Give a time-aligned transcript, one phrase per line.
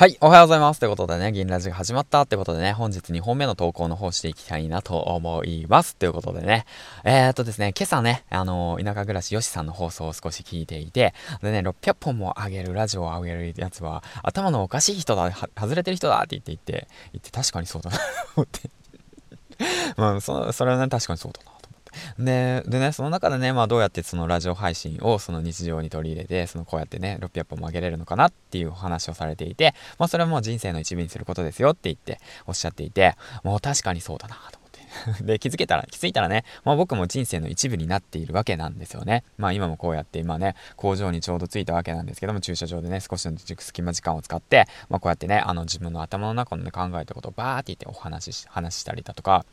[0.00, 0.80] はい、おはようございます。
[0.80, 5.94] ということでね、銀ラジが始まったってことでね、本日2本目の投稿の方していきたいなと思います。
[5.94, 6.64] ということでね、
[7.04, 17.98] えー、っとですね、今朝ね、あのー、田舎暮らしよしさんの放送を少し聞いていて、でね、600本も上げる、ラジオを上げるやつは、頭のおかしい人だ、外れてる人だって言って言って、言って確かにそうだな
[18.36, 18.70] 思って。
[20.00, 21.59] まあ、そそれはね、確かにそうだな。
[22.18, 34.59] で、でね、その中でね、まあどうやってそのラジオ配信をその日常に取り入れて、そのこうやってね、600本も上げれるのかなっていうお話をされていて、まあそれはもう人生の一部にすることですよって言っておっしゃっていて、もう確かにそうだなと。
[35.22, 39.24] で、気づけたら、気づいたらね、まあ僕も人生の一部になっているわけなんですよね。
[39.38, 49.44] まあ今もこうやって今ね、工場にちょうど着いたわけなんですけども、駐車場でね、少しの隙間時間を使って、まあこうやってね、あの自分の頭の中のね、考えたことをバーって言ってお話し、話したりだとか、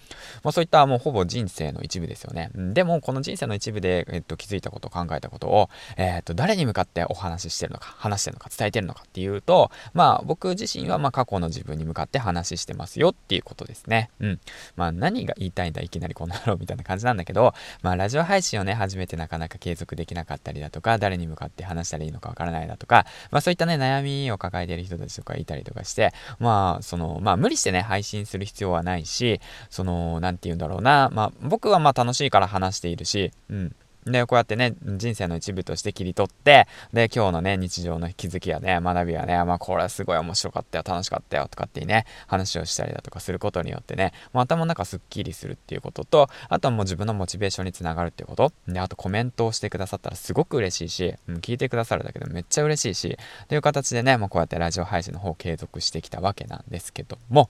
[0.44, 2.50] まあそういったもうほぼ人生の一部ですよね。
[2.56, 14.10] でも、この人生の一部で、えっと、気づいたこと、考えたことを、えー、っと、誰に向かってお話ししてるのか、話してるのか、伝えてるのかっていうと、まあ僕自身はまあ過去の自分に向かって話してますよっていうことですね。
[14.20, 14.40] うん。
[14.76, 33.76] まあ何が言いたいんだ、いきなりこんなろみたいな感じなんだけど、 まあラジオ配信をね、初めてなかなか継続できなかったりだとか、誰に向かって話したらいいのかわからないだとか、まあそういったね、悩みを抱えている人たちとかいたりとかして、まあその、まあ無理してね、配信する必要はないし、その、何て言うんだろうな、まあ僕はまあ楽しいから話しているし、うん。
[34.12, 57.50] で、こうやってね、人生の一部として切り取って、で、今日のね、日常の気づきやね、学びやね、まあ、これはすごい面白かったよ、楽しかったよ、とかってね、話をしたりだとかすることによってね、もう頭の中すっきりするっていうことと、あとはもう自分のモチベーションにつながるっていうこと、で、あとコメントをしてくださったらすごく嬉しいし、うん、聞いてくださるだけでめっちゃ嬉しいし、という形でね、もうこうやってラジオ配信の方を継続してきたわけなんですけども、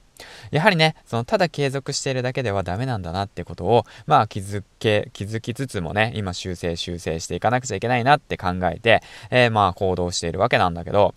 [0.52, 11.14] やはりね、そのただ継続しているだけではダメなんだなってことを、まあ気づけ、気づきつつもね、今修正修正していかなくちゃいけないなって考えて、えー、まあ行動しているわけなんだけど、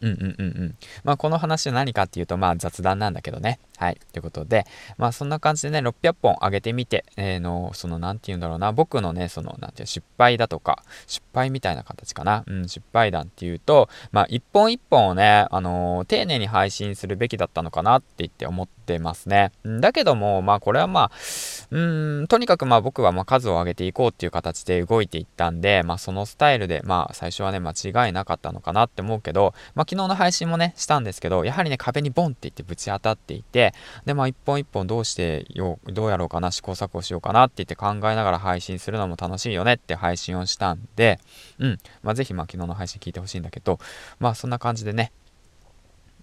[0.00, 0.76] うんうんうんうん。
[1.04, 3.58] まあこの話は何かっていうとまあ雑談なんだけどね。
[3.76, 3.98] はい。
[4.12, 4.64] ということで、
[4.96, 12.44] まあそんな感じでね、600本上げてみて、えー、の、その、なんて言うんだろうな、僕のね、その、なんていう失敗だとか、失敗みたいな形かな。
[12.46, 19.52] うん、失敗談っていうと、まあ一本一本をね、あのー、丁寧に配信するべきだったのかなって言って思ってますね。
[19.64, 21.16] だけども、まあこれはまあ、
[21.70, 33.65] うん、とにかくまあ僕はまあ数を上げていこうっていう形で動いていったんで、まあそのスタイルで、まあ最初はね、間違いなかったのかなって思うけど、まあ昨日の配信もね、したんですけど、やはりね、壁にボンって言ってぶち当たっていて、
[34.04, 41.18] で、まあ、一本一本どうしてよう、どうやろうかな、試行錯誤しようかなって言って考えながら配信するのも楽しいよねって配信をしたんで、
[41.58, 41.78] うん。
[42.02, 43.78] まあ、ぜひ、まあ、昨日の配信聞いてほしいんだけど、
[44.18, 45.12] まあ、そんな感じでね、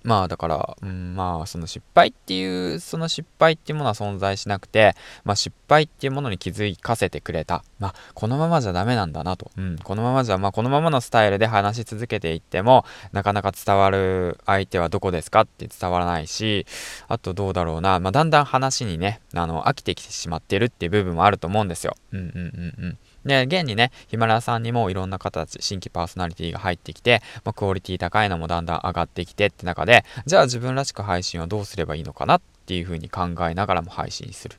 [0.04, 7.64] まあだから、うん、まあその失敗っていう、その失敗っていうものは存在しなくて、まあ失敗っていうものに気づかせてくれた。
[7.80, 9.52] まあこのままじゃダメなんだなと。
[9.58, 16.66] うん、このままじゃ、まあこのままのスタイルで話し続けていっても、なかなか伝わる相手はどこですかって伝わらないし、
[17.08, 21.96] あとどうだろうな、まあだんだん話にね、あの、飽きてきてしまってるっていう部分もあると思うんですよ。
[22.12, 22.98] うんうんうんうん。
[23.26, 34.58] で、現にね、ヒマラヤさんにもいろんな方たち、新規パーソナリティが入ってきて、まあ、クオリティ高いのもだんだん上がってきてって中で、じゃあ自分らしく配信はどうすればいいのかなっていうふうに考えながらも配信する。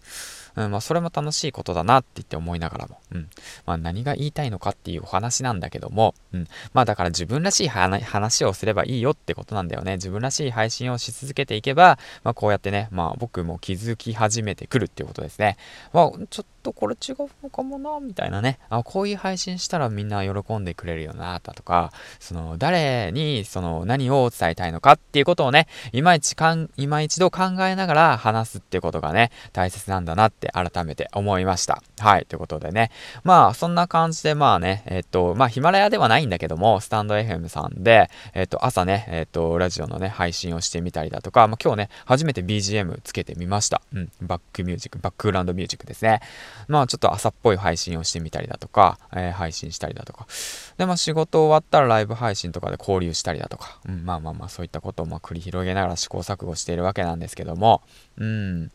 [0.57, 3.29] うん、まあ、それも楽しいことだなって言って思いながらも、うん。
[3.67, 6.49] まあ、何が言いたいのかっていうお話なんだけども、うん。
[6.73, 9.95] まあ、だから自分らしい話をすればいいよってことなんだよね。
[9.95, 15.57] 自分らしい配信をし続けていけば、まあ、こうやってね、まあ、僕も気づき始めてくるっていうことですね。
[15.93, 18.59] まあ、ちょっとこれ違うのかもな、みたいなね。
[18.71, 31.82] あ、こういう配信したらみんな喜んでくれるよな、だとか、その、誰に、その、何を伝えたいのかっていうことをね、今一かん、今一度考えながら話すっていうことがね、大切なんだなって改めて思いました。
[31.99, 32.91] はい、ということでね。
[33.22, 43.82] まあ、そんな感じで、まあね、えっと、まあ、ヒマラヤではないんだけども、スタンド FM さんで、えっと、朝ね、えっと、ラジオのね、配信をしてみたりだとか、まあ、今日ね、初めて BGM つけてみました。
[43.93, 46.21] うん、バックミュージック、バックグラウンドミュージックですね。
[46.69, 50.26] まあちょっと朝っぽい配信をしてみたりだとか、えー、配信したりだとか。
[50.76, 57.82] で、まあ仕事終わったらライブ配信とかで交流したりだとか、うん、まあまあまあそういったことをま繰り広げながら試行錯誤しているわけなんですけども、
[58.17, 58.70] うん。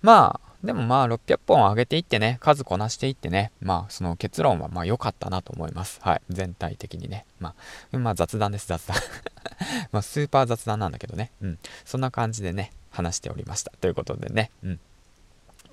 [0.00, 6.00] まあ、でもまあ600本上げていってね、数こなしていってね、まあその結論はまあ良かったなと思います。
[6.02, 6.22] はい。
[6.30, 7.24] 全体的にね。
[7.40, 7.54] ま
[7.92, 8.96] あ、まあ雑談です、雑談
[9.90, 11.32] まあスーパー雑談なんだけどね。
[11.40, 11.58] うん。
[11.84, 13.72] そんな感じでね、話しておりました。
[13.80, 14.50] ということでね。
[14.62, 14.80] うん。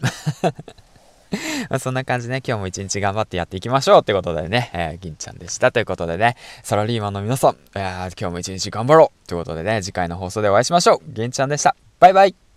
[1.80, 5.71] そんな感じでね、今日も一日頑張ってやっていきましょうってことでね、えー、銀ちゃんでした。
[5.71, 11.00] ということでね、サラリーマンの皆さん、えー、今日も一日頑張ろうということでね、次回の放送でお会いしましょう。
[11.07, 11.75] 銀ちゃんでした。
[12.00, 12.48] バイバイ